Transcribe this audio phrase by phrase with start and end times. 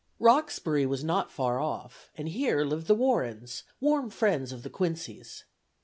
[0.17, 5.43] Roxbury was not far off, and here lived the Warrens, warm friends of the Quincys.